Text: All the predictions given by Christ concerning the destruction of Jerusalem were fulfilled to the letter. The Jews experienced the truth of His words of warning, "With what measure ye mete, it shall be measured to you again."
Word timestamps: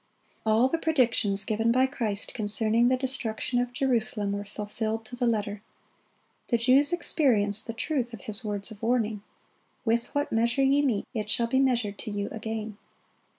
All 0.47 0.67
the 0.67 0.79
predictions 0.79 1.43
given 1.43 1.71
by 1.71 1.85
Christ 1.85 2.33
concerning 2.33 2.87
the 2.87 2.97
destruction 2.97 3.59
of 3.59 3.71
Jerusalem 3.71 4.31
were 4.31 4.43
fulfilled 4.43 5.05
to 5.05 5.15
the 5.15 5.27
letter. 5.27 5.61
The 6.47 6.57
Jews 6.57 6.91
experienced 6.91 7.67
the 7.67 7.73
truth 7.73 8.11
of 8.11 8.21
His 8.21 8.43
words 8.43 8.71
of 8.71 8.81
warning, 8.81 9.21
"With 9.85 10.07
what 10.15 10.31
measure 10.31 10.63
ye 10.63 10.81
mete, 10.81 11.05
it 11.13 11.29
shall 11.29 11.45
be 11.45 11.59
measured 11.59 11.99
to 11.99 12.09
you 12.09 12.29
again." 12.31 12.79